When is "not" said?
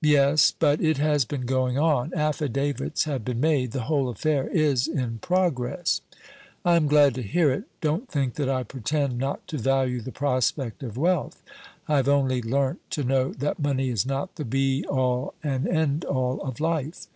9.18-9.44, 14.06-14.36